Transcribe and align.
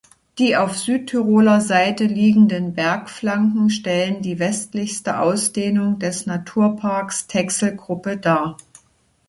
Die 0.39 0.55
auf 0.57 0.75
Südtiroler 0.79 1.61
Seite 1.61 2.05
liegenden 2.05 2.73
Bergflanken 2.73 3.69
stellen 3.69 4.23
die 4.23 4.39
westlichste 4.39 5.19
Ausdehnung 5.19 5.99
des 5.99 6.25
Naturparks 6.25 7.27
Texelgruppe 7.27 8.17
dar. 8.17 8.57